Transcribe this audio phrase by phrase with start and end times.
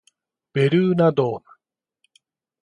[0.53, 1.45] ベルーナドーム